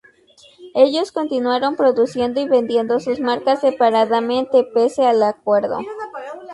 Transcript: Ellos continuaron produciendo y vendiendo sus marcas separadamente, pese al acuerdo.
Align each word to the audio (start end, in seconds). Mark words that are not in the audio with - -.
Ellos 0.73 1.11
continuaron 1.11 1.75
produciendo 1.75 2.41
y 2.41 2.47
vendiendo 2.47 2.99
sus 2.99 3.19
marcas 3.19 3.59
separadamente, 3.61 4.63
pese 4.63 5.05
al 5.05 5.21
acuerdo. 5.21 5.77